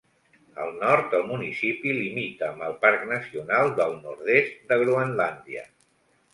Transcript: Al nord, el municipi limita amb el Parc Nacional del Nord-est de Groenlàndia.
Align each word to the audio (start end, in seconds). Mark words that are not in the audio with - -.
Al 0.61 0.71
nord, 0.83 1.11
el 1.17 1.25
municipi 1.31 1.93
limita 1.97 2.49
amb 2.49 2.65
el 2.69 2.75
Parc 2.87 3.05
Nacional 3.13 3.73
del 3.83 3.97
Nord-est 4.09 4.59
de 4.75 4.81
Groenlàndia. 4.85 5.67